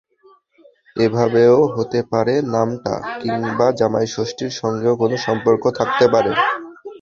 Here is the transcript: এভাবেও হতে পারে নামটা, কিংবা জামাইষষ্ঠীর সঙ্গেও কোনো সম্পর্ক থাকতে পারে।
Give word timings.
এভাবেও 0.95 1.57
হতে 1.75 1.99
পারে 2.11 2.33
নামটা, 2.53 2.93
কিংবা 3.21 3.67
জামাইষষ্ঠীর 3.79 4.51
সঙ্গেও 4.61 4.93
কোনো 5.01 5.15
সম্পর্ক 5.25 5.63
থাকতে 5.79 6.05
পারে। 6.13 6.31